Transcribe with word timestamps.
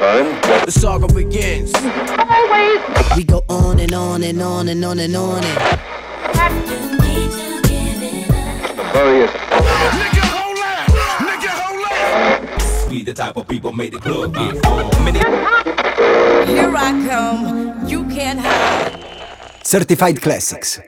The 0.00 0.70
saga 0.70 1.06
begins. 1.12 1.74
Always. 1.74 2.80
We 3.18 3.24
go 3.24 3.44
on 3.50 3.78
and 3.80 3.92
on 3.92 4.22
and 4.22 4.40
on 4.40 4.68
and 4.68 4.82
on 4.82 4.98
and 4.98 5.14
on 5.14 5.44
and. 5.44 5.58
Oh, 8.72 8.90
Various. 8.94 9.30
Nigga, 9.30 10.24
hold 10.24 10.58
up. 10.58 10.88
Nigga, 11.28 11.52
hold 11.60 11.84
up. 11.84 12.90
We 12.90 13.02
the 13.02 13.12
type 13.12 13.36
of 13.36 13.46
people 13.46 13.72
made 13.72 13.92
the 13.92 13.98
club 13.98 14.32
get 14.32 14.56
full. 14.64 14.90
Here 16.46 16.74
I 16.74 17.06
come. 17.06 17.86
You 17.86 18.04
can't 18.08 18.40
hide. 18.40 19.04
Certified 19.62 20.22
Classics. 20.22 20.80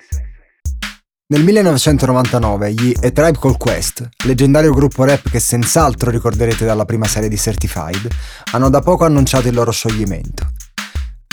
Nel 1.32 1.44
1999 1.44 2.72
gli 2.74 2.92
A 2.94 3.10
Tribe 3.10 3.38
Called 3.38 3.56
Quest, 3.56 4.06
leggendario 4.26 4.74
gruppo 4.74 5.04
rap 5.04 5.30
che 5.30 5.40
senz'altro 5.40 6.10
ricorderete 6.10 6.66
dalla 6.66 6.84
prima 6.84 7.06
serie 7.06 7.30
di 7.30 7.38
Certified, 7.38 8.06
hanno 8.50 8.68
da 8.68 8.80
poco 8.80 9.06
annunciato 9.06 9.48
il 9.48 9.54
loro 9.54 9.70
scioglimento. 9.70 10.50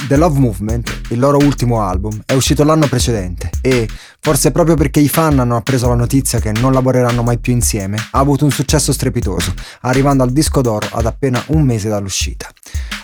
The 0.07 0.15
Love 0.15 0.39
Movement, 0.39 1.01
il 1.09 1.19
loro 1.19 1.35
ultimo 1.39 1.81
album, 1.81 2.17
è 2.25 2.31
uscito 2.31 2.63
l'anno 2.63 2.87
precedente 2.87 3.49
e, 3.59 3.89
forse 4.21 4.51
proprio 4.51 4.75
perché 4.75 5.01
i 5.01 5.09
fan 5.09 5.37
hanno 5.37 5.57
appreso 5.57 5.89
la 5.89 5.95
notizia 5.95 6.39
che 6.39 6.53
non 6.53 6.71
lavoreranno 6.71 7.21
mai 7.21 7.37
più 7.37 7.51
insieme, 7.51 7.97
ha 8.11 8.19
avuto 8.19 8.45
un 8.45 8.51
successo 8.51 8.93
strepitoso, 8.93 9.53
arrivando 9.81 10.23
al 10.23 10.31
disco 10.31 10.61
d'oro 10.61 10.87
ad 10.91 11.07
appena 11.07 11.43
un 11.47 11.63
mese 11.63 11.89
dall'uscita. 11.89 12.47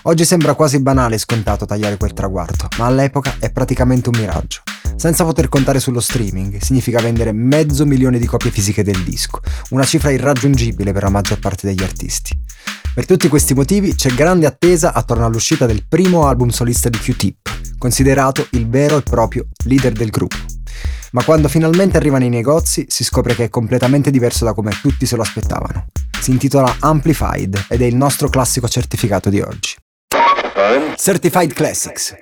Oggi 0.03 0.23
sembra 0.23 0.53
quasi 0.53 0.79
banale 0.79 1.15
e 1.15 1.19
scontato 1.19 1.65
tagliare 1.65 1.97
quel 1.97 2.13
traguardo, 2.13 2.69
ma 2.77 2.85
all'epoca 2.85 3.35
è 3.39 3.51
praticamente 3.51 4.07
un 4.07 4.17
miraggio. 4.17 4.61
Senza 4.97 5.25
poter 5.25 5.49
contare 5.49 5.79
sullo 5.79 5.99
streaming, 5.99 6.59
significa 6.61 7.01
vendere 7.01 7.31
mezzo 7.33 7.85
milione 7.85 8.17
di 8.17 8.25
copie 8.25 8.49
fisiche 8.49 8.81
del 8.81 9.03
disco, 9.03 9.41
una 9.69 9.83
cifra 9.83 10.09
irraggiungibile 10.09 10.93
per 10.93 11.03
la 11.03 11.09
maggior 11.09 11.37
parte 11.37 11.67
degli 11.67 11.83
artisti. 11.83 12.31
Per 12.93 13.05
tutti 13.05 13.27
questi 13.27 13.53
motivi 13.53 13.93
c'è 13.93 14.09
grande 14.11 14.45
attesa 14.45 14.93
attorno 14.93 15.25
all'uscita 15.25 15.65
del 15.65 15.85
primo 15.87 16.27
album 16.27 16.47
solista 16.47 16.87
di 16.87 16.97
Q-Tip, 16.97 17.77
considerato 17.77 18.47
il 18.51 18.69
vero 18.69 18.97
e 18.97 19.01
proprio 19.01 19.47
leader 19.65 19.91
del 19.91 20.09
gruppo. 20.09 20.37
Ma 21.11 21.23
quando 21.23 21.49
finalmente 21.49 21.97
arriva 21.97 22.17
nei 22.17 22.29
negozi 22.29 22.85
si 22.87 23.03
scopre 23.03 23.35
che 23.35 23.43
è 23.43 23.49
completamente 23.49 24.11
diverso 24.11 24.45
da 24.45 24.53
come 24.53 24.71
tutti 24.81 25.05
se 25.05 25.17
lo 25.17 25.21
aspettavano. 25.21 25.87
Si 26.19 26.31
intitola 26.31 26.77
Amplified 26.79 27.65
ed 27.69 27.81
è 27.81 27.85
il 27.85 27.95
nostro 27.95 28.29
classico 28.29 28.67
certificato 28.67 29.29
di 29.29 29.41
oggi. 29.41 29.75
Certified 30.95 31.53
Classics. 31.53 32.15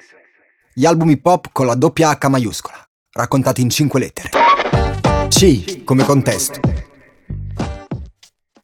Gli 0.75 0.87
album 0.87 1.11
hip 1.11 1.23
hop 1.23 1.49
con 1.51 1.67
la 1.67 1.75
doppia 1.75 2.17
H 2.17 2.27
maiuscola, 2.29 2.75
raccontati 3.11 3.61
in 3.61 3.69
cinque 3.69 3.99
lettere. 3.99 4.31
C 5.27 5.83
come 5.83 6.03
contesto. 6.03 6.59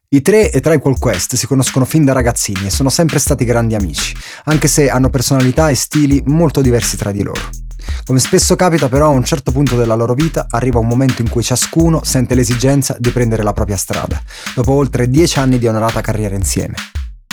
I 0.09 0.21
tre 0.23 0.49
e 0.49 0.59
Tribe 0.59 0.95
Quest 0.97 1.35
si 1.35 1.45
conoscono 1.45 1.85
fin 1.85 2.03
da 2.03 2.13
ragazzini 2.13 2.65
e 2.65 2.71
sono 2.71 2.89
sempre 2.89 3.19
stati 3.19 3.45
grandi 3.45 3.75
amici, 3.75 4.15
anche 4.45 4.67
se 4.67 4.89
hanno 4.89 5.11
personalità 5.11 5.69
e 5.69 5.75
stili 5.75 6.23
molto 6.25 6.61
diversi 6.61 6.97
tra 6.97 7.11
di 7.11 7.21
loro. 7.21 7.47
Come 8.05 8.17
spesso 8.17 8.55
capita 8.55 8.89
però 8.89 9.05
a 9.05 9.13
un 9.13 9.23
certo 9.23 9.51
punto 9.51 9.75
della 9.75 9.93
loro 9.93 10.15
vita 10.15 10.47
arriva 10.49 10.79
un 10.79 10.87
momento 10.87 11.21
in 11.21 11.29
cui 11.29 11.43
ciascuno 11.43 12.03
sente 12.03 12.33
l'esigenza 12.33 12.95
di 12.97 13.11
prendere 13.11 13.43
la 13.43 13.53
propria 13.53 13.77
strada, 13.77 14.19
dopo 14.55 14.71
oltre 14.71 15.11
dieci 15.11 15.37
anni 15.37 15.59
di 15.59 15.67
onorata 15.67 16.01
carriera 16.01 16.33
insieme. 16.33 16.73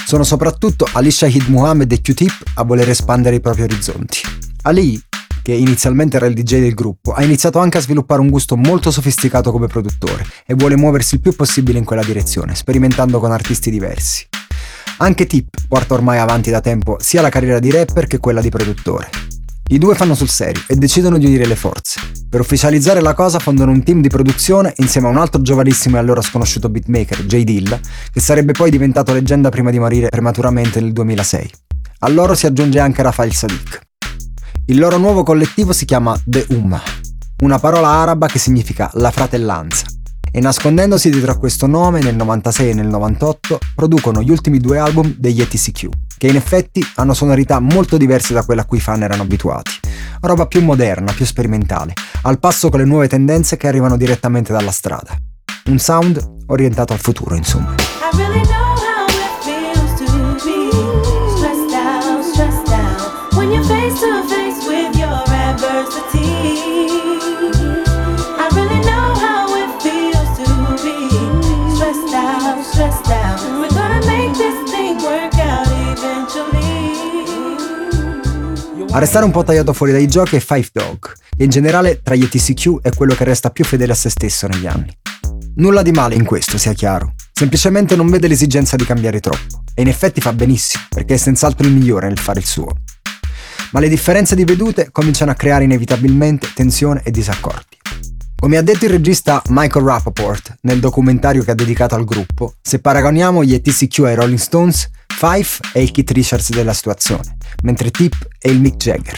Sono 0.05 0.23
soprattutto 0.23 0.87
Ali 0.93 1.11
Shahid 1.11 1.49
Muhammad 1.49 1.91
e 1.91 2.03
Q-Tip 2.03 2.51
a 2.57 2.63
voler 2.63 2.91
espandere 2.91 3.37
i 3.37 3.41
propri 3.41 3.63
orizzonti. 3.63 4.45
Ali, 4.67 5.01
che 5.43 5.53
inizialmente 5.53 6.17
era 6.17 6.27
il 6.27 6.35
DJ 6.35 6.59
del 6.59 6.75
gruppo, 6.75 7.13
ha 7.13 7.23
iniziato 7.23 7.61
anche 7.61 7.79
a 7.79 7.81
sviluppare 7.81 8.21
un 8.21 8.31
gusto 8.31 8.57
molto 8.57 8.91
sofisticato 8.91 9.53
come 9.53 9.69
produttore 9.69 10.27
e 10.45 10.55
vuole 10.55 10.77
muoversi 10.77 11.15
il 11.15 11.21
più 11.21 11.37
possibile 11.37 11.79
in 11.79 11.85
quella 11.85 12.03
direzione, 12.03 12.57
sperimentando 12.57 13.21
con 13.21 13.31
artisti 13.31 13.71
diversi. 13.71 14.27
Anche 14.99 15.27
Tip 15.27 15.55
porta 15.69 15.95
ormai 15.95 16.19
avanti 16.19 16.51
da 16.51 16.61
tempo 16.61 16.97
sia 16.99 17.21
la 17.23 17.29
carriera 17.29 17.61
di 17.61 17.71
rapper 17.71 18.09
che 18.09 18.19
quella 18.19 18.41
di 18.41 18.49
produttore. 18.49 19.09
I 19.69 19.79
due 19.79 19.95
fanno 19.95 20.17
sul 20.17 20.29
serio 20.29 20.65
e 20.67 20.75
decidono 20.75 21.17
di 21.17 21.27
unire 21.27 21.47
le 21.47 21.55
forze. 21.55 22.01
Per 22.29 22.41
ufficializzare 22.41 23.01
la 23.01 23.15
cosa 23.15 23.39
fondano 23.39 23.71
un 23.71 23.85
team 23.85 24.01
di 24.01 24.09
produzione 24.09 24.73
insieme 24.79 25.07
a 25.07 25.11
un 25.11 25.19
altro 25.19 25.43
giovanissimo 25.43 25.95
e 25.95 26.01
allora 26.01 26.23
sconosciuto 26.23 26.69
beatmaker, 26.69 27.25
Jay 27.25 27.45
Dilla, 27.45 27.79
che 28.11 28.21
sarebbe 28.21 28.51
poi 28.51 28.73
diventato 28.73 29.13
leggenda 29.13 29.49
prima 29.49 29.71
di 29.71 29.79
morire 29.79 30.09
prematuramente 30.09 30.81
nel 30.81 30.93
2006. 30.93 31.51
A 32.01 32.09
loro 32.09 32.35
si 32.35 32.47
aggiunge 32.47 32.81
anche 32.81 33.03
Rafael 33.03 33.33
Sadiq. 33.33 33.86
Il 34.69 34.81
loro 34.81 34.97
nuovo 34.97 35.23
collettivo 35.23 35.73
si 35.73 35.85
chiama 35.85 36.21
The 36.25 36.47
Umma, 36.49 36.83
una 37.43 37.61
parola 37.61 37.87
araba 37.87 38.27
che 38.27 38.41
significa 38.41 38.91
la 38.95 39.13
fratellanza 39.13 39.87
e 40.33 40.41
nascondendosi 40.41 41.09
dietro 41.09 41.31
a 41.31 41.39
questo 41.39 41.69
nome 41.69 42.01
nel 42.01 42.17
96 42.17 42.71
e 42.71 42.75
nel 42.75 42.89
98 42.89 43.59
producono 43.77 44.21
gli 44.23 44.31
ultimi 44.33 44.59
due 44.59 44.81
album 44.81 45.15
degli 45.17 45.41
ETCQ, 45.41 45.89
che 46.19 46.27
in 46.27 46.35
effetti 46.35 46.85
hanno 46.97 47.15
sonorità 47.15 47.61
molto 47.61 47.97
diverse 47.97 48.35
da 48.35 48.45
quelle 48.45 48.63
a 48.63 48.65
cui 48.65 48.79
i 48.79 48.81
fan 48.81 49.05
erano 49.05 49.23
abituati. 49.23 49.71
Roba 50.21 50.47
più 50.47 50.61
moderna, 50.65 51.13
più 51.13 51.25
sperimentale, 51.25 51.93
al 52.23 52.41
passo 52.41 52.69
con 52.69 52.81
le 52.81 52.87
nuove 52.87 53.07
tendenze 53.07 53.57
che 53.57 53.69
arrivano 53.69 53.97
direttamente 53.97 54.53
dalla 54.53 54.73
strada. 54.73 55.17
Un 55.67 55.79
sound 55.79 56.43
orientato 56.49 56.93
al 56.93 56.99
futuro, 56.99 57.37
insomma. 57.37 57.73
A 78.97 78.99
restare 78.99 79.27
un 79.27 79.31
po' 79.31 79.45
tagliato 79.45 79.75
fuori 79.75 79.93
dai 79.93 80.09
giochi 80.09 80.37
è 80.37 80.41
Five 80.41 80.69
Dog, 80.73 81.13
e 81.37 81.45
in 81.45 81.51
generale 81.51 82.01
tra 82.03 82.15
gli 82.15 82.23
ETCQ 82.23 82.81
è 82.81 82.89
quello 82.95 83.15
che 83.15 83.25
resta 83.25 83.51
più 83.51 83.63
fedele 83.63 83.93
a 83.93 83.95
se 83.95 84.09
stesso 84.09 84.47
negli 84.47 84.67
anni. 84.67 84.91
Nulla 85.57 85.83
di 85.83 85.91
male 85.91 86.15
in 86.15 86.25
questo, 86.25 86.57
sia 86.57 86.73
chiaro. 86.73 87.13
Semplicemente 87.31 87.95
non 87.95 88.09
vede 88.09 88.27
l'esigenza 88.27 88.75
di 88.75 88.87
cambiare 88.87 89.21
troppo. 89.21 89.65
E 89.75 89.83
in 89.83 89.89
effetti 89.89 90.23
fa 90.23 90.33
benissimo, 90.33 90.85
perché 90.89 91.13
è 91.13 91.17
senz'altro 91.19 91.67
il 91.67 91.75
migliore 91.75 92.09
nel 92.09 92.19
fare 92.19 92.39
il 92.39 92.47
suo. 92.47 92.69
Ma 93.73 93.81
le 93.81 93.91
differenze 93.91 94.35
di 94.35 94.45
vedute 94.45 94.89
cominciano 94.91 95.31
a 95.31 95.35
creare 95.35 95.65
inevitabilmente 95.65 96.49
tensione 96.55 97.03
e 97.05 97.11
disaccordi. 97.11 97.77
Come 98.35 98.57
ha 98.57 98.63
detto 98.63 98.87
il 98.87 98.93
regista 98.93 99.43
Michael 99.49 99.85
Rappaport 99.85 100.57
nel 100.63 100.81
documentario 100.81 101.45
che 101.45 101.51
ha 101.51 101.55
dedicato 101.55 101.97
al 101.97 102.07
gruppo, 102.07 102.55
se 102.63 102.79
paragoniamo 102.79 103.45
gli 103.45 103.53
ETCQ 103.53 103.99
ai 104.05 104.15
Rolling 104.15 104.39
Stones, 104.39 104.89
Fife 105.19 105.71
è 105.73 105.79
il 105.79 105.93
Keith 105.93 106.11
Richards 106.11 106.51
della 106.51 106.75
situazione, 106.75 107.39
mentre 107.63 107.91
Tip 107.91 108.15
è 108.39 108.49
il 108.49 108.61
Mick 108.61 108.77
Jagger. 108.77 109.17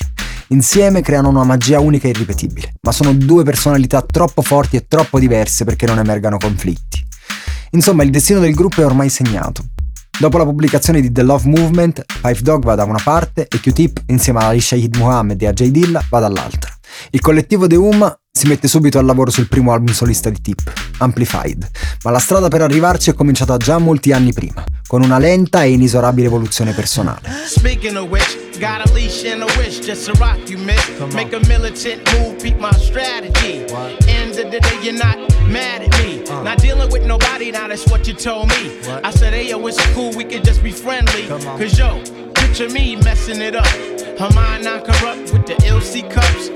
Insieme 0.51 1.03
creano 1.03 1.29
una 1.29 1.43
magia 1.43 1.81
unica 1.81 2.07
e 2.07 2.11
irripetibile, 2.11 2.75
ma 2.83 2.93
sono 2.93 3.13
due 3.13 3.43
personalità 3.43 4.01
troppo 4.03 4.43
forti 4.43 4.77
e 4.77 4.87
troppo 4.87 5.19
diverse 5.19 5.65
perché 5.65 5.87
non 5.87 5.99
emergano 5.99 6.37
conflitti. 6.37 7.05
Insomma, 7.71 8.05
il 8.05 8.11
destino 8.11 8.39
del 8.39 8.55
gruppo 8.55 8.81
è 8.81 8.85
ormai 8.85 9.09
segnato. 9.09 9.65
Dopo 10.21 10.39
la 10.39 10.45
pubblicazione 10.45 11.01
di 11.01 11.11
The 11.11 11.23
Love 11.23 11.49
Movement, 11.49 12.05
Five 12.07 12.43
Dog 12.43 12.63
va 12.63 12.77
da 12.77 12.85
una 12.85 13.01
parte 13.03 13.49
e 13.49 13.59
Q-Tip, 13.59 14.05
insieme 14.07 14.39
a 14.39 14.47
Ali 14.47 14.61
Shahid 14.61 14.95
Muhammad 14.95 15.43
e 15.43 15.49
a 15.49 15.53
Jay 15.53 15.73
Dilla, 15.73 16.01
va 16.09 16.21
dall'altra. 16.21 16.78
Il 17.11 17.21
collettivo 17.21 17.67
The 17.67 17.77
Umma 17.77 18.19
si 18.31 18.47
mette 18.47 18.69
subito 18.69 18.99
al 18.99 19.05
lavoro 19.05 19.31
sul 19.31 19.49
primo 19.49 19.73
album 19.73 19.93
solista 19.93 20.31
di 20.31 20.41
Tip, 20.41 20.73
Amplified, 20.99 21.69
ma 22.05 22.11
la 22.11 22.19
strada 22.21 22.49
per 22.49 22.63
arrivarci 22.63 23.11
è 23.11 23.15
cominciata 23.15 23.57
già 23.57 23.79
molti 23.79 24.13
anni 24.13 24.33
prima, 24.33 24.63
con 24.87 25.03
una 25.03 25.19
lenta 25.19 25.65
e 25.65 25.71
inesorabile 25.71 26.27
evoluzione 26.27 26.73
personale. 26.73 27.29
Got 28.59 28.89
a 28.89 28.93
leash 28.93 29.25
and 29.25 29.43
a 29.43 29.47
wish 29.57 29.79
just 29.79 30.07
to 30.07 30.13
rock 30.19 30.51
you, 30.51 30.59
miss. 30.59 30.85
Make 31.15 31.33
a 31.33 31.39
militant 31.47 32.03
move, 32.15 32.43
beat 32.43 32.59
my 32.59 32.73
strategy. 32.73 33.65
End 34.09 34.37
of 34.37 34.51
the 34.51 34.59
day, 34.59 34.79
you're 34.83 34.99
not 34.99 35.17
mad 35.47 35.83
at 35.83 35.97
me. 36.01 36.25
Uh. 36.29 36.43
Not 36.43 36.59
dealing 36.59 36.91
with 36.91 37.07
nobody, 37.07 37.53
now 37.53 37.69
that's 37.69 37.87
what 37.89 38.09
you 38.09 38.15
told 38.15 38.49
me. 38.49 38.81
I 39.05 39.13
said, 39.13 39.33
hey, 39.33 39.49
yo, 39.49 39.65
it's 39.69 39.79
cool, 39.95 40.11
we 40.17 40.25
could 40.25 40.43
just 40.43 40.65
be 40.65 40.73
friendly. 40.73 41.29
Cause 41.57 41.79
yo, 41.79 42.03
picture 42.35 42.69
me 42.69 42.97
messing 42.97 43.41
it 43.41 43.55
up. 43.55 43.98
Her 44.19 44.35
mind 44.35 44.65
not 44.65 44.85
corrupt 44.85 45.31
with 45.31 45.45
the 45.45 45.55
LC 45.65 46.05
cups. 46.13 46.51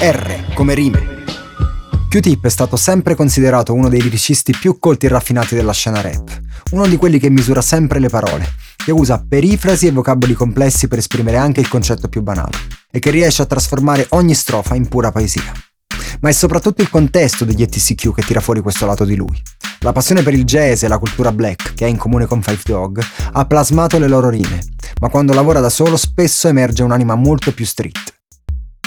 R 0.00 0.52
come 0.52 0.74
rime. 0.74 1.24
Q-Tip 2.10 2.44
è 2.44 2.50
stato 2.50 2.76
sempre 2.76 3.14
considerato 3.14 3.72
uno 3.72 3.88
dei 3.88 4.02
liricisti 4.02 4.54
più 4.60 4.78
colti 4.78 5.06
e 5.06 5.08
raffinati 5.08 5.54
della 5.54 5.72
scena 5.72 6.02
rap, 6.02 6.42
uno 6.72 6.86
di 6.86 6.98
quelli 6.98 7.18
che 7.18 7.30
misura 7.30 7.62
sempre 7.62 8.00
le 8.00 8.10
parole, 8.10 8.46
che 8.76 8.92
usa 8.92 9.24
perifrasi 9.26 9.86
e 9.86 9.92
vocaboli 9.92 10.34
complessi 10.34 10.88
per 10.88 10.98
esprimere 10.98 11.38
anche 11.38 11.60
il 11.60 11.68
concetto 11.68 12.08
più 12.08 12.20
banale, 12.20 12.58
e 12.90 12.98
che 12.98 13.10
riesce 13.10 13.40
a 13.40 13.46
trasformare 13.46 14.04
ogni 14.10 14.34
strofa 14.34 14.74
in 14.74 14.88
pura 14.88 15.10
poesia. 15.10 15.54
Ma 16.20 16.28
è 16.28 16.32
soprattutto 16.32 16.82
il 16.82 16.90
contesto 16.90 17.46
degli 17.46 17.62
ETCQ 17.62 18.12
che 18.12 18.22
tira 18.22 18.40
fuori 18.40 18.60
questo 18.60 18.84
lato 18.84 19.06
di 19.06 19.16
lui. 19.16 19.40
La 19.78 19.92
passione 19.92 20.22
per 20.22 20.34
il 20.34 20.44
jazz 20.44 20.82
e 20.82 20.88
la 20.88 20.98
cultura 20.98 21.32
black, 21.32 21.72
che 21.72 21.86
ha 21.86 21.88
in 21.88 21.96
comune 21.96 22.26
con 22.26 22.42
Five 22.42 22.60
Dog, 22.62 23.02
ha 23.32 23.46
plasmato 23.46 23.98
le 23.98 24.06
loro 24.06 24.28
rime, 24.28 24.60
ma 25.02 25.08
quando 25.08 25.32
lavora 25.32 25.58
da 25.58 25.68
solo 25.68 25.96
spesso 25.96 26.46
emerge 26.46 26.84
un'anima 26.84 27.16
molto 27.16 27.52
più 27.52 27.66
street. 27.66 28.14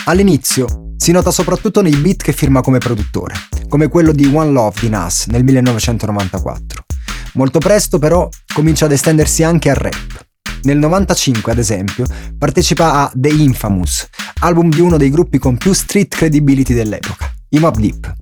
All'inizio 0.06 0.94
si 0.96 1.12
nota 1.12 1.30
soprattutto 1.30 1.82
nei 1.82 1.96
beat 1.98 2.24
che 2.24 2.32
firma 2.32 2.62
come 2.62 2.78
produttore, 2.78 3.36
come 3.68 3.90
quello 3.90 4.14
di 4.14 4.26
One 4.34 4.52
Love 4.52 4.80
di 4.80 4.88
Nas 4.88 5.26
nel 5.26 5.44
1994. 5.44 6.86
Molto 7.34 7.60
presto 7.60 8.00
però 8.00 8.30
comincia 8.54 8.86
ad 8.86 8.94
estendersi 8.94 9.44
anche 9.44 9.70
al 9.70 9.76
rap. 9.76 10.26
Nel 10.64 10.78
95, 10.78 11.52
ad 11.52 11.58
esempio, 11.58 12.06
partecipa 12.38 12.94
a 12.94 13.12
The 13.14 13.30
Infamous, 13.30 14.08
album 14.40 14.70
di 14.70 14.80
uno 14.80 14.96
dei 14.96 15.10
gruppi 15.10 15.38
con 15.38 15.58
più 15.58 15.74
street 15.74 16.16
credibility 16.16 16.74
dell'epoca, 16.74 17.30
i 17.50 17.60
Mob 17.60 17.76
Deep. 17.76 18.14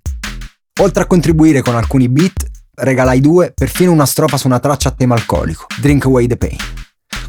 Oltre 0.81 1.03
a 1.03 1.05
contribuire 1.05 1.61
con 1.61 1.75
alcuni 1.75 2.09
beat, 2.09 2.49
regala 2.73 3.11
ai 3.11 3.21
due 3.21 3.51
perfino 3.53 3.91
una 3.91 4.07
strofa 4.07 4.37
su 4.37 4.47
una 4.47 4.59
traccia 4.59 4.89
a 4.89 4.93
tema 4.93 5.13
alcolico, 5.13 5.67
Drink 5.79 6.05
Away 6.05 6.25
the 6.25 6.37
Pain. 6.37 6.57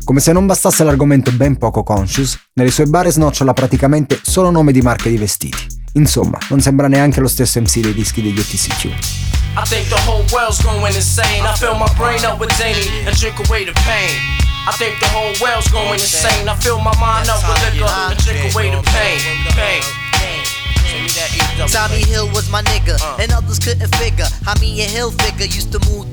Come 0.04 0.20
se 0.20 0.32
non 0.32 0.44
bastasse 0.44 0.84
l'argomento 0.84 1.32
ben 1.32 1.56
poco 1.56 1.82
conscious, 1.82 2.38
nelle 2.52 2.70
sue 2.70 2.84
bare 2.84 3.10
snocciola 3.10 3.54
praticamente 3.54 4.20
solo 4.22 4.50
nome 4.50 4.70
di 4.70 4.82
marche 4.82 5.08
di 5.08 5.16
vestiti. 5.16 5.66
Insomma, 5.94 6.36
non 6.50 6.60
sembra 6.60 6.88
neanche 6.88 7.20
lo 7.20 7.26
stesso 7.26 7.58
MC 7.58 7.80
dei 7.80 7.94
dischi 7.94 8.20
degli 8.20 8.38
OTCQ. 8.38 8.84
I 8.84 9.62
think 9.64 9.88
the 9.88 10.00
whole 10.06 10.22
world's 10.30 10.62
going 10.62 10.94
insane. 10.94 11.40
I 11.40 11.56
fill 11.56 11.76
my 11.76 11.88
brain 11.96 12.22
up 12.26 12.38
with 12.38 12.52
zany 12.56 13.06
and 13.06 13.16
drink 13.16 13.38
away 13.48 13.64
the 13.64 13.72
pain. 13.86 14.12
I 14.68 14.76
think 14.76 14.98
the 15.00 15.08
whole 15.08 15.32
world's 15.40 15.70
going 15.70 15.98
insane. 15.98 16.48
I 16.48 16.56
fill 16.60 16.80
my 16.80 16.94
mind 17.00 17.30
up 17.30 17.40
with 17.48 17.56
liquor 17.72 17.88
and 17.88 18.18
drink 18.20 18.52
away 18.52 18.70
the 18.70 18.82
pain. 18.82 19.20
Pain. 19.56 20.04
Tommy 21.68 22.04
Hill 22.04 22.28
was 22.34 22.50
my 22.50 22.62
nigga, 22.62 23.00
uh. 23.00 23.16
and 23.20 23.32
others 23.32 23.58
couldn't 23.58 23.94
figure 23.96 24.26
how 24.44 24.54
me 24.60 24.82
and 24.82 24.90
Hill 24.90 25.10
figure 25.12 25.46
used 25.46 25.72
to 25.72 25.80
move 25.90 26.10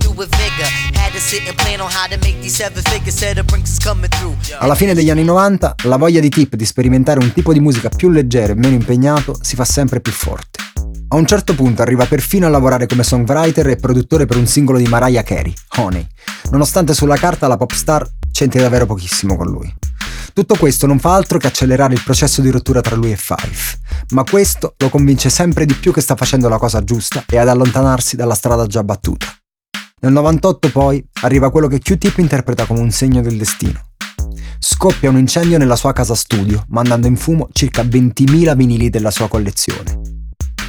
Alla 4.60 4.76
fine 4.76 4.94
degli 4.94 5.10
anni 5.10 5.24
90, 5.24 5.76
la 5.84 5.98
voglia 5.98 6.20
di 6.20 6.30
Tip 6.30 6.56
di 6.56 6.66
sperimentare 6.66 7.20
un 7.20 7.32
tipo 7.34 7.54
di 7.54 7.60
musica 7.60 7.90
più 7.90 8.10
leggero 8.10 8.54
e 8.54 8.56
meno 8.56 8.76
impegnato 8.76 9.38
si 9.42 9.56
fa 9.56 9.66
sempre 9.66 10.02
più 10.02 10.12
forte. 10.12 10.60
A 11.10 11.16
un 11.16 11.26
certo 11.26 11.54
punto 11.56 11.82
arriva 11.82 12.06
perfino 12.06 12.46
a 12.46 12.50
lavorare 12.50 12.88
come 12.88 13.04
songwriter 13.04 13.68
e 13.68 13.76
produttore 13.76 14.26
per 14.26 14.38
un 14.38 14.48
singolo 14.48 14.78
di 14.78 14.86
Mariah 14.86 15.24
Carey, 15.24 15.54
Honey, 15.78 16.08
nonostante 16.52 16.94
sulla 16.94 17.18
carta 17.18 17.48
la 17.48 17.58
pop 17.58 17.72
star 17.72 18.10
c'entri 18.32 18.62
davvero 18.62 18.86
pochissimo 18.86 19.36
con 19.36 19.48
lui. 19.48 19.74
Tutto 20.34 20.56
questo 20.56 20.88
non 20.88 21.00
fa 21.00 21.16
altro 21.16 21.38
che 21.38 21.48
accelerare 21.48 21.94
il 21.94 22.04
processo 22.04 22.42
di 22.42 22.50
rottura 22.50 22.80
tra 22.80 22.96
lui 22.96 23.12
e 23.12 23.18
Five, 23.18 23.80
ma 24.12 24.24
questo 24.24 24.76
lo 24.78 24.90
convince 24.90 25.30
sempre 25.30 25.66
di 25.66 25.74
più 25.74 25.92
che 25.92 26.00
sta 26.00 26.16
facendo 26.16 26.48
la 26.48 26.58
cosa 26.58 26.82
giusta 26.82 27.26
e 27.30 27.38
ad 27.38 27.50
allontanarsi 27.50 28.16
dalla 28.16 28.36
strada 28.36 28.66
già 28.66 28.82
battuta. 28.82 29.41
Nel 30.04 30.14
98 30.14 30.72
poi 30.72 31.04
arriva 31.22 31.52
quello 31.52 31.68
che 31.68 31.78
Q-Tip 31.78 32.18
interpreta 32.18 32.66
come 32.66 32.80
un 32.80 32.90
segno 32.90 33.22
del 33.22 33.38
destino. 33.38 33.80
Scoppia 34.58 35.12
un 35.12 35.18
incendio 35.20 35.60
nella 35.60 35.76
sua 35.76 35.94
casa 35.94 36.16
studio, 36.16 36.66
mandando 36.70 37.06
in 37.06 37.16
fumo 37.16 37.50
circa 37.52 37.84
20.000 37.84 38.56
vinili 38.56 38.90
della 38.90 39.12
sua 39.12 39.28
collezione. 39.28 40.02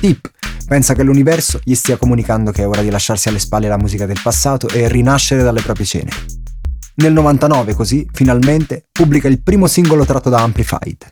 Tip 0.00 0.30
pensa 0.66 0.92
che 0.92 1.02
l'universo 1.02 1.60
gli 1.64 1.74
stia 1.74 1.96
comunicando 1.96 2.50
che 2.50 2.60
è 2.60 2.68
ora 2.68 2.82
di 2.82 2.90
lasciarsi 2.90 3.30
alle 3.30 3.38
spalle 3.38 3.68
la 3.68 3.78
musica 3.78 4.04
del 4.04 4.20
passato 4.22 4.68
e 4.68 4.86
rinascere 4.88 5.42
dalle 5.42 5.62
proprie 5.62 5.86
ceneri. 5.86 6.16
Nel 6.96 7.14
99 7.14 7.72
così, 7.72 8.06
finalmente, 8.12 8.84
pubblica 8.92 9.28
il 9.28 9.42
primo 9.42 9.66
singolo 9.66 10.04
tratto 10.04 10.28
da 10.28 10.42
Amplified. 10.42 11.10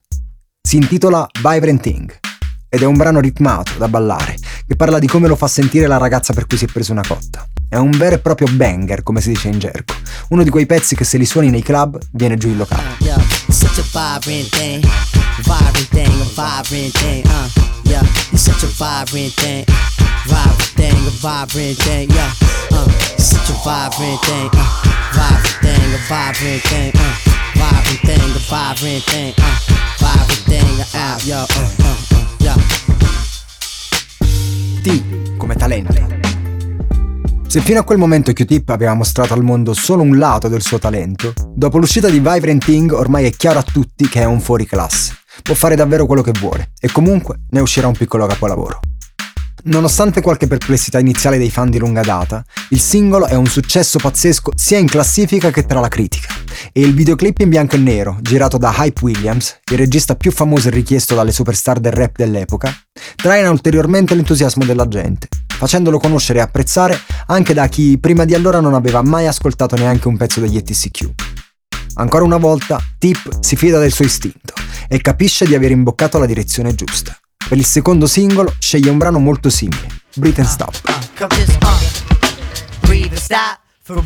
Si 0.61 0.77
intitola 0.77 1.27
Vibrant 1.43 1.81
Thing 1.81 2.19
ed 2.69 2.83
è 2.83 2.85
un 2.85 2.99
brano 2.99 3.21
ritmato 3.21 3.79
da 3.79 3.89
ballare 3.89 4.37
che 4.67 4.77
parla 4.77 4.99
di 4.99 5.07
come 5.07 5.27
lo 5.27 5.37
fa 5.37 5.49
sentire 5.49 5.87
la 5.87 5.97
ragazza 5.97 6.35
per 6.35 6.47
cui 6.47 6.59
si 6.59 6.67
è 6.67 6.69
preso 6.69 6.93
una 6.93 7.05
cotta. 7.07 7.47
È 7.71 7.77
un 7.77 7.93
vero 7.93 8.17
e 8.17 8.19
proprio 8.19 8.49
banger, 8.51 9.05
come 9.05 9.21
si 9.21 9.29
dice 9.29 9.47
in 9.47 9.61
gergo. 9.61 9.95
Uno 10.31 10.43
di 10.43 10.51
quei 10.51 10.67
pezzi 10.67 10.97
che 10.97 11.05
se 11.05 11.19
li 11.19 11.25
suoni 11.25 11.51
nei 11.51 11.63
club 11.63 12.01
viene 12.11 12.37
giù 12.37 12.49
il 12.49 12.57
locale. 12.57 12.97
Yeah, 12.99 13.23
such 13.49 13.79
a 13.79 13.83
vibrant 13.83 14.49
thing, 14.51 14.85
vibrant 15.45 15.89
thing, 15.91 16.21
a 16.21 16.25
vibrant 16.35 16.99
thing, 16.99 17.25
uh, 17.27 17.47
yeah, 17.85 18.03
such 18.35 18.65
a 18.65 18.67
vibrant 18.67 19.33
thing, 19.35 19.65
vibrant 20.27 20.73
thing, 20.75 21.07
a 21.07 21.11
vibrant 21.23 21.77
thing, 21.85 22.11
yeah, 22.11 22.33
uh, 22.73 22.89
such 23.17 23.51
a 23.51 23.55
vibrant 23.63 24.21
thing, 24.25 24.51
uh, 24.53 24.67
vibrant 25.15 25.63
thing, 25.63 25.95
a 25.95 25.99
vibrant 26.09 26.63
thing, 26.67 26.91
uh, 26.97 27.15
vibrant 27.55 28.01
thing, 28.03 28.19
a 28.19 28.41
vibrant 28.51 29.05
thing, 29.05 29.33
uh, 29.39 29.55
vibrant 30.01 30.43
thing, 30.51 30.81
uh, 30.93 31.19
yo, 31.23 31.37
uh, 31.39 31.71
uh, 31.87 31.95
uh, 32.19 32.27
yeah. 32.41 32.57
T 34.83 35.37
come 35.39 35.55
talento. 35.55 36.20
Se 37.51 37.61
fino 37.61 37.81
a 37.81 37.83
quel 37.83 37.99
momento 37.99 38.33
Q-Tip 38.33 38.69
aveva 38.69 38.95
mostrato 38.95 39.35
al 39.35 39.43
mondo 39.43 39.75
solo 39.75 40.03
un 40.03 40.17
lato 40.19 40.47
del 40.47 40.63
suo 40.63 40.79
talento, 40.79 41.35
dopo 41.53 41.79
l'uscita 41.79 42.09
di 42.09 42.21
Vibrant 42.21 42.65
Thing 42.65 42.93
ormai 42.93 43.25
è 43.25 43.33
chiaro 43.33 43.59
a 43.59 43.65
tutti 43.65 44.09
che 44.09 44.21
è 44.21 44.25
un 44.25 44.39
fuori 44.39 44.65
classe. 44.67 45.17
Può 45.43 45.57
fare 45.57 45.75
davvero 45.75 46.07
quello 46.07 46.23
che 46.23 46.31
vuole 46.39 46.71
e 46.79 46.93
comunque 46.93 47.41
ne 47.51 47.59
uscirà 47.59 47.89
un 47.89 47.97
piccolo 47.97 48.25
capolavoro. 48.27 48.79
Nonostante 49.65 50.21
qualche 50.21 50.47
perplessità 50.47 51.01
iniziale 51.01 51.39
dei 51.39 51.51
fan 51.51 51.71
di 51.71 51.81
lunga 51.81 52.03
data, 52.03 52.41
il 52.69 52.79
singolo 52.79 53.27
è 53.27 53.35
un 53.35 53.47
successo 53.47 53.99
pazzesco 53.99 54.53
sia 54.55 54.79
in 54.79 54.87
classifica 54.87 55.51
che 55.51 55.67
tra 55.67 55.81
la 55.81 55.89
critica. 55.89 56.33
E 56.73 56.81
il 56.83 56.95
videoclip 56.95 57.41
in 57.41 57.49
bianco 57.49 57.75
e 57.75 57.81
nero, 57.81 58.19
girato 58.21 58.59
da 58.59 58.73
Hype 58.79 59.01
Williams, 59.03 59.59
il 59.73 59.77
regista 59.77 60.15
più 60.15 60.31
famoso 60.31 60.69
e 60.69 60.71
richiesto 60.71 61.17
dalle 61.17 61.33
superstar 61.33 61.81
del 61.81 61.91
rap 61.91 62.15
dell'epoca, 62.17 62.73
traina 63.17 63.51
ulteriormente 63.51 64.15
l'entusiasmo 64.15 64.65
della 64.65 64.87
gente, 64.87 65.27
facendolo 65.61 65.99
conoscere 65.99 66.39
e 66.39 66.43
apprezzare 66.43 66.99
anche 67.27 67.53
da 67.53 67.67
chi 67.67 67.99
prima 67.99 68.25
di 68.25 68.33
allora 68.33 68.61
non 68.61 68.73
aveva 68.73 69.03
mai 69.03 69.27
ascoltato 69.27 69.77
neanche 69.77 70.09
un 70.09 70.17
pezzo 70.17 70.41
degli 70.41 70.57
ETCQ. 70.57 71.11
Ancora 71.97 72.25
una 72.25 72.39
volta, 72.39 72.81
Tip 72.99 73.41
si 73.41 73.57
fida 73.57 73.79
del 73.79 73.93
suo 73.93 74.07
istinto 74.07 74.55
e 74.89 75.03
capisce 75.03 75.45
di 75.45 75.55
aver 75.55 75.73
imboccato 75.73 76.17
la 76.19 76.25
direzione 76.25 76.75
giusta. 76.75 77.15
Per 77.47 77.59
il 77.59 77.67
secondo 77.67 78.07
singolo 78.07 78.55
sceglie 78.59 78.89
un 78.89 78.97
brano 78.97 79.19
molto 79.19 79.51
simile, 79.51 79.87
Breathe 80.15 80.41
and 80.41 80.49
Stop. 80.49 80.81
For 83.83 83.99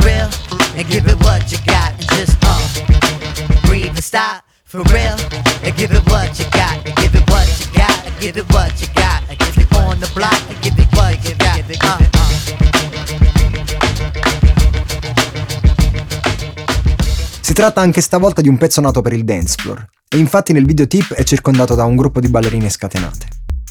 tratta 17.55 17.81
anche 17.81 18.01
stavolta 18.01 18.41
di 18.41 18.49
un 18.49 18.59
pezzo 18.59 18.81
nato 18.81 19.01
per 19.01 19.13
il 19.13 19.25
dance 19.25 19.55
floor, 19.59 19.87
e 20.09 20.19
infatti 20.19 20.53
nel 20.53 20.67
videotip 20.67 21.15
è 21.15 21.23
circondato 21.23 21.75
da 21.75 21.85
un 21.85 21.95
gruppo 21.95 22.19
di 22.19 22.29
ballerine 22.29 22.69
scatenate. 22.69 23.29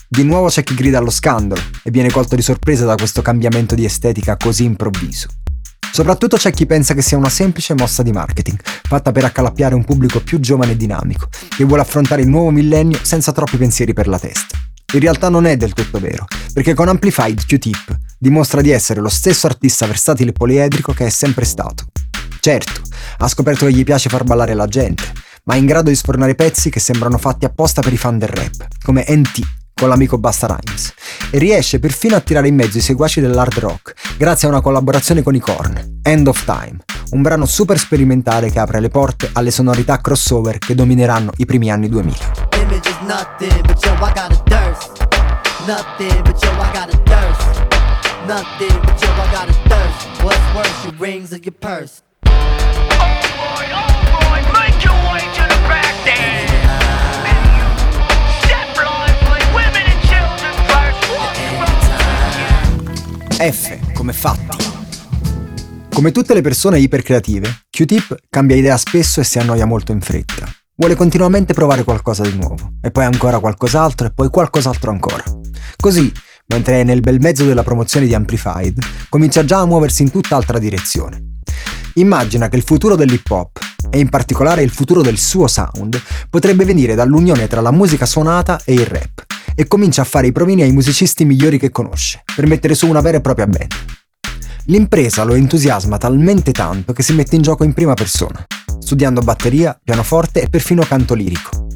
Di 0.07 0.23
nuovo 0.23 0.47
c'è 0.47 0.63
chi 0.63 0.73
grida 0.73 0.99
allo 0.99 1.09
scandalo 1.09 1.61
e 1.83 1.91
viene 1.91 2.09
colto 2.09 2.35
di 2.35 2.41
sorpresa 2.41 2.85
da 2.85 2.95
questo 2.95 3.21
cambiamento 3.21 3.75
di 3.75 3.83
estetica 3.83 4.37
così 4.37 4.63
improvviso. 4.63 5.27
Soprattutto 5.91 6.37
c'è 6.37 6.51
chi 6.51 6.65
pensa 6.65 6.93
che 6.93 7.01
sia 7.01 7.17
una 7.17 7.29
semplice 7.29 7.73
mossa 7.73 8.03
di 8.03 8.11
marketing, 8.11 8.59
fatta 8.63 9.11
per 9.11 9.25
accalappiare 9.25 9.75
un 9.75 9.83
pubblico 9.83 10.21
più 10.21 10.39
giovane 10.39 10.71
e 10.71 10.77
dinamico, 10.77 11.27
che 11.49 11.65
vuole 11.65 11.81
affrontare 11.81 12.21
il 12.21 12.29
nuovo 12.29 12.51
millennio 12.51 12.99
senza 13.01 13.31
troppi 13.31 13.57
pensieri 13.57 13.93
per 13.93 14.07
la 14.07 14.17
testa. 14.17 14.57
In 14.93 14.99
realtà 15.01 15.27
non 15.27 15.45
è 15.45 15.57
del 15.57 15.73
tutto 15.73 15.99
vero, 15.99 16.25
perché 16.53 16.73
con 16.73 16.87
Amplified 16.87 17.45
Q-Tip 17.45 17.97
dimostra 18.17 18.61
di 18.61 18.69
essere 18.69 19.01
lo 19.01 19.09
stesso 19.09 19.45
artista 19.45 19.85
versatile 19.85 20.29
e 20.29 20.33
poliedrico 20.33 20.93
che 20.93 21.07
è 21.07 21.09
sempre 21.09 21.43
stato. 21.43 21.85
Certo, 22.43 22.81
ha 23.19 23.27
scoperto 23.29 23.65
che 23.65 23.71
gli 23.71 23.85
piace 23.85 24.09
far 24.09 24.25
ballare 24.25 24.53
la 24.53 24.67
gente, 24.67 25.13
ma 25.45 25.53
è 25.53 25.57
in 25.57 25.65
grado 25.65 25.87
di 25.87 25.95
sfornare 25.95 26.35
pezzi 26.35 26.69
che 26.69 26.81
sembrano 26.81 27.17
fatti 27.17 27.45
apposta 27.45 27.79
per 27.79 27.93
i 27.93 27.97
fan 27.97 28.17
del 28.17 28.27
rap, 28.27 28.67
come 28.83 29.05
NT, 29.07 29.39
con 29.73 29.87
l'amico 29.87 30.17
Basta 30.17 30.47
Rhymes. 30.47 30.93
E 31.31 31.37
riesce 31.37 31.79
perfino 31.79 32.17
a 32.17 32.19
tirare 32.19 32.49
in 32.49 32.55
mezzo 32.55 32.77
i 32.77 32.81
seguaci 32.81 33.21
dell'hard 33.21 33.57
rock 33.59 33.93
grazie 34.17 34.49
a 34.49 34.51
una 34.51 34.59
collaborazione 34.59 35.23
con 35.23 35.35
i 35.35 35.39
Korn, 35.39 35.99
End 36.03 36.27
of 36.27 36.43
Time, 36.43 36.79
un 37.11 37.21
brano 37.21 37.45
super 37.45 37.79
sperimentale 37.79 38.51
che 38.51 38.59
apre 38.59 38.81
le 38.81 38.89
porte 38.89 39.29
alle 39.31 39.49
sonorità 39.49 40.01
crossover 40.01 40.57
che 40.57 40.75
domineranno 40.75 41.31
i 41.37 41.45
primi 41.45 41.71
anni 41.71 41.87
2000. 41.87 42.17
F 63.51 63.93
come 63.93 64.13
fatti. 64.13 64.57
Come 65.93 66.11
tutte 66.13 66.33
le 66.33 66.39
persone 66.39 66.79
ipercreative, 66.79 67.63
Q-Tip 67.69 68.15
cambia 68.29 68.55
idea 68.55 68.77
spesso 68.77 69.19
e 69.19 69.25
si 69.25 69.37
annoia 69.37 69.65
molto 69.65 69.91
in 69.91 69.99
fretta. 69.99 70.47
Vuole 70.75 70.95
continuamente 70.95 71.53
provare 71.53 71.83
qualcosa 71.83 72.23
di 72.23 72.33
nuovo, 72.37 72.75
e 72.81 72.89
poi 72.89 73.03
ancora 73.03 73.39
qualcos'altro, 73.39 74.07
e 74.07 74.11
poi 74.11 74.29
qualcos'altro 74.29 74.91
ancora. 74.91 75.23
Così, 75.75 76.09
mentre 76.47 76.81
è 76.81 76.83
nel 76.83 77.01
bel 77.01 77.19
mezzo 77.19 77.43
della 77.43 77.63
promozione 77.63 78.05
di 78.05 78.13
Amplified, 78.13 78.79
comincia 79.09 79.43
già 79.43 79.59
a 79.59 79.65
muoversi 79.65 80.03
in 80.03 80.11
tutt'altra 80.11 80.57
direzione. 80.57 81.22
Immagina 81.95 82.49
che 82.49 82.55
il 82.55 82.63
futuro 82.63 82.95
dell'hip 82.95 83.29
hop, 83.29 83.59
e 83.89 83.99
in 83.99 84.09
particolare 84.09 84.63
il 84.63 84.71
futuro 84.71 85.01
del 85.01 85.17
suo 85.17 85.47
sound, 85.47 86.01
potrebbe 86.29 86.65
venire 86.65 86.95
dall'unione 86.95 87.47
tra 87.47 87.61
la 87.61 87.71
musica 87.71 88.05
suonata 88.05 88.61
e 88.65 88.73
il 88.73 88.85
rap, 88.85 89.23
e 89.53 89.67
comincia 89.67 90.01
a 90.01 90.05
fare 90.05 90.27
i 90.27 90.31
provini 90.31 90.63
ai 90.63 90.71
musicisti 90.71 91.25
migliori 91.25 91.59
che 91.59 91.69
conosce, 91.69 92.23
per 92.35 92.47
mettere 92.47 92.73
su 92.73 92.87
una 92.87 93.01
vera 93.01 93.17
e 93.17 93.21
propria 93.21 93.45
band. 93.45 93.71
L'impresa 94.65 95.23
lo 95.23 95.35
entusiasma 95.35 95.97
talmente 95.97 96.51
tanto 96.51 96.93
che 96.93 97.03
si 97.03 97.13
mette 97.13 97.35
in 97.35 97.41
gioco 97.41 97.63
in 97.63 97.73
prima 97.73 97.93
persona. 97.93 98.43
studiando 98.79 99.21
batteria, 99.21 99.79
pianoforte 99.81 100.41
e 100.41 100.49
perfino 100.49 100.83
canto 100.83 101.13
lirico. 101.13 101.67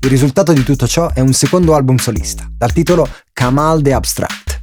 Il 0.00 0.08
risultato 0.08 0.52
di 0.52 0.62
tutto 0.62 0.86
ciò 0.86 1.12
è 1.12 1.20
un 1.20 1.32
secondo 1.32 1.74
album 1.74 1.96
solista, 1.96 2.46
dal 2.56 2.72
titolo 2.72 3.08
Kamal 3.32 3.82
the 3.82 3.92
Abstract. 3.92 4.62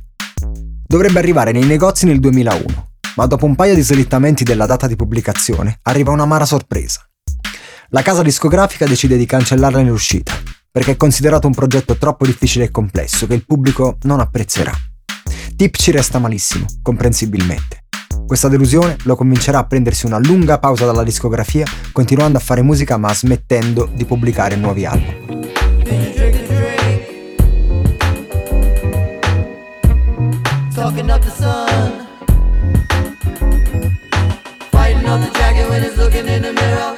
Dovrebbe 0.87 1.19
arrivare 1.19 1.51
nei 1.51 1.65
negozi 1.65 2.05
nel 2.05 2.19
2001, 2.19 2.78
ma 3.19 3.25
dopo 3.25 3.45
un 3.45 3.53
paio 3.53 3.75
di 3.75 3.81
slittamenti 3.81 4.45
della 4.45 4.65
data 4.65 4.87
di 4.87 4.95
pubblicazione 4.95 5.79
arriva 5.81 6.13
un'amara 6.13 6.45
sorpresa. 6.45 7.05
La 7.89 8.01
casa 8.01 8.21
discografica 8.21 8.85
decide 8.85 9.17
di 9.17 9.25
cancellarla 9.25 9.81
nell'uscita, 9.81 10.31
perché 10.71 10.91
è 10.91 10.95
considerato 10.95 11.45
un 11.45 11.53
progetto 11.53 11.97
troppo 11.97 12.25
difficile 12.25 12.63
e 12.65 12.71
complesso 12.71 13.27
che 13.27 13.33
il 13.33 13.45
pubblico 13.45 13.97
non 14.03 14.21
apprezzerà. 14.21 14.71
Tip 15.57 15.75
ci 15.75 15.91
resta 15.91 16.17
malissimo, 16.17 16.65
comprensibilmente. 16.81 17.87
Questa 18.25 18.47
delusione 18.47 18.95
lo 19.03 19.17
convincerà 19.17 19.57
a 19.57 19.65
prendersi 19.65 20.05
una 20.05 20.17
lunga 20.17 20.57
pausa 20.57 20.85
dalla 20.85 21.03
discografia, 21.03 21.65
continuando 21.91 22.37
a 22.37 22.41
fare 22.41 22.61
musica 22.61 22.95
ma 22.95 23.13
smettendo 23.13 23.89
di 23.93 24.05
pubblicare 24.05 24.55
nuovi 24.55 24.85
album. 24.85 25.27
Up 31.11 31.21
the 31.21 31.31
sun 31.31 31.98
off 35.09 35.25
the 35.25 35.31
dragon 35.31 35.69
when 35.69 35.83
it's 35.83 35.97
looking 35.97 36.27
in 36.27 36.41
the 36.43 36.53
mirror 36.53 36.97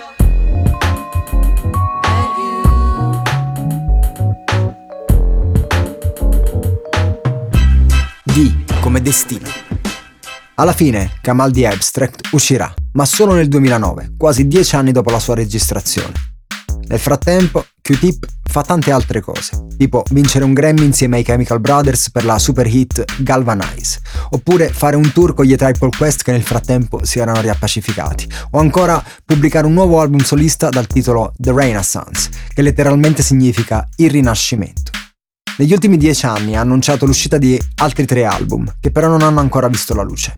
come 8.81 9.01
destino. 9.01 9.47
Alla 10.55 10.73
fine, 10.73 11.11
Kamal 11.21 11.51
the 11.51 11.65
Abstract 11.67 12.29
uscirà, 12.33 12.73
ma 12.93 13.05
solo 13.05 13.33
nel 13.33 13.47
2009, 13.47 14.15
quasi 14.17 14.47
dieci 14.47 14.75
anni 14.75 14.91
dopo 14.91 15.11
la 15.11 15.19
sua 15.19 15.35
registrazione. 15.35 16.13
Nel 16.87 16.99
frattempo, 16.99 17.65
Q-Tip 17.81 18.25
fa 18.51 18.63
tante 18.63 18.91
altre 18.91 19.21
cose, 19.21 19.67
tipo 19.77 20.03
vincere 20.09 20.43
un 20.43 20.51
Grammy 20.51 20.83
insieme 20.83 21.15
ai 21.15 21.23
Chemical 21.23 21.61
Brothers 21.61 22.11
per 22.11 22.25
la 22.25 22.37
super 22.37 22.67
hit 22.67 23.21
Galvanize, 23.23 24.01
oppure 24.31 24.67
fare 24.67 24.97
un 24.97 25.09
tour 25.13 25.33
con 25.33 25.45
gli 25.45 25.55
Triple 25.55 25.89
Quest 25.97 26.23
che 26.23 26.33
nel 26.33 26.43
frattempo 26.43 27.05
si 27.05 27.19
erano 27.19 27.39
riappacificati, 27.39 28.27
o 28.51 28.59
ancora 28.59 29.01
pubblicare 29.23 29.65
un 29.65 29.71
nuovo 29.71 30.01
album 30.01 30.19
solista 30.19 30.67
dal 30.67 30.85
titolo 30.85 31.31
The 31.37 31.53
Renaissance, 31.53 32.29
che 32.53 32.61
letteralmente 32.61 33.23
significa 33.23 33.87
il 33.95 34.11
rinascimento. 34.11 34.91
Negli 35.57 35.71
ultimi 35.71 35.95
dieci 35.95 36.25
anni 36.25 36.57
ha 36.57 36.59
annunciato 36.61 37.05
l'uscita 37.05 37.37
di 37.37 37.57
altri 37.75 38.05
tre 38.05 38.25
album, 38.25 38.69
che 38.81 38.91
però 38.91 39.07
non 39.07 39.21
hanno 39.21 39.39
ancora 39.39 39.69
visto 39.69 39.93
la 39.93 40.03
luce. 40.03 40.33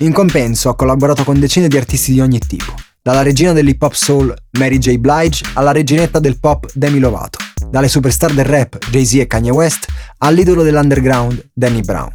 In 0.00 0.12
compenso 0.12 0.68
ha 0.68 0.76
collaborato 0.76 1.24
con 1.24 1.40
decine 1.40 1.68
di 1.68 1.78
artisti 1.78 2.12
di 2.12 2.20
ogni 2.20 2.40
tipo, 2.40 2.74
dalla 3.04 3.20
regina 3.20 3.52
dell'hip 3.52 3.82
hop 3.82 3.92
soul 3.92 4.34
Mary 4.52 4.78
J. 4.78 4.96
Blige 4.96 5.44
alla 5.52 5.72
reginetta 5.72 6.18
del 6.18 6.40
pop 6.40 6.70
Demi 6.72 6.98
Lovato, 6.98 7.38
dalle 7.68 7.86
superstar 7.86 8.32
del 8.32 8.46
rap 8.46 8.78
Jay-Z 8.88 9.16
e 9.16 9.26
Kanye 9.26 9.50
West 9.50 9.84
all'idolo 10.18 10.62
dell'underground 10.62 11.50
Danny 11.52 11.82
Brown. 11.82 12.08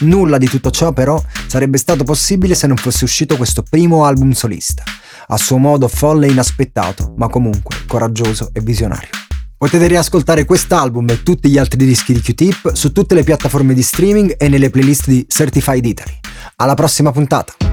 Nulla 0.00 0.38
di 0.38 0.48
tutto 0.48 0.72
ciò 0.72 0.92
però 0.92 1.22
sarebbe 1.46 1.78
stato 1.78 2.02
possibile 2.02 2.56
se 2.56 2.66
non 2.66 2.76
fosse 2.76 3.04
uscito 3.04 3.36
questo 3.36 3.62
primo 3.62 4.04
album 4.04 4.32
solista, 4.32 4.82
a 5.28 5.36
suo 5.36 5.58
modo 5.58 5.86
folle 5.86 6.26
e 6.26 6.32
inaspettato, 6.32 7.14
ma 7.16 7.28
comunque 7.28 7.76
coraggioso 7.86 8.50
e 8.52 8.60
visionario. 8.62 9.10
Potete 9.56 9.86
riascoltare 9.86 10.44
quest'album 10.44 11.08
e 11.10 11.22
tutti 11.22 11.50
gli 11.50 11.58
altri 11.58 11.86
dischi 11.86 12.14
di 12.14 12.20
Q-Tip 12.20 12.72
su 12.72 12.90
tutte 12.90 13.14
le 13.14 13.22
piattaforme 13.22 13.74
di 13.74 13.82
streaming 13.82 14.34
e 14.36 14.48
nelle 14.48 14.70
playlist 14.70 15.06
di 15.06 15.24
Certified 15.28 15.84
Italy. 15.84 16.18
Alla 16.56 16.74
prossima 16.74 17.12
puntata! 17.12 17.71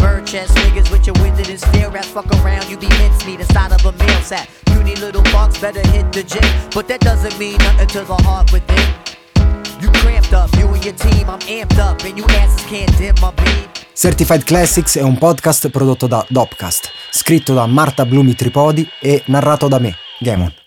Bird 0.00 0.26
chest 0.26 0.54
niggas 0.54 0.90
with 0.90 1.06
your 1.06 1.14
winded 1.20 1.50
and 1.50 1.60
stare 1.60 1.94
at 1.96 2.06
fuck 2.06 2.26
around, 2.40 2.68
you 2.70 2.78
be 2.78 2.88
mincemeat 2.88 3.40
inside 3.40 3.70
of 3.72 3.84
a 3.84 3.92
meal 3.92 4.22
sack. 4.22 4.48
Puny 4.66 4.94
little 4.96 5.22
fucks 5.24 5.60
better 5.60 5.86
hit 5.90 6.10
the 6.12 6.22
gym, 6.22 6.42
but 6.74 6.88
that 6.88 7.00
doesn't 7.00 7.38
mean 7.38 7.58
nothing 7.58 7.88
to 7.88 8.00
the 8.04 8.14
heart 8.22 8.50
within. 8.50 8.94
You 9.80 9.90
cramped 10.00 10.32
up, 10.32 10.50
you 10.56 10.66
and 10.68 10.82
your 10.82 10.94
team, 10.94 11.28
I'm 11.28 11.40
amped 11.40 11.78
up, 11.78 12.02
and 12.04 12.16
you 12.16 12.24
asses 12.40 12.64
can't 12.66 12.90
dim 12.96 13.14
my 13.20 13.30
beat. 13.32 13.86
Certified 13.94 14.44
Classics 14.44 14.96
è 14.96 15.02
un 15.02 15.18
podcast 15.18 15.68
prodotto 15.68 16.06
da 16.06 16.24
Dopcast, 16.28 16.90
scritto 17.10 17.52
da 17.52 17.66
Marta 17.66 18.06
Blumi 18.06 18.34
Tripodi 18.34 18.88
e 19.00 19.22
narrato 19.26 19.68
da 19.68 19.78
me, 19.78 19.94
Gamon. 20.18 20.59